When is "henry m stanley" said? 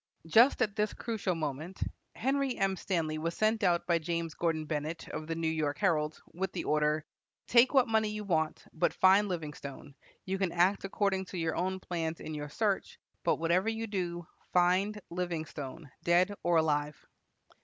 2.15-3.19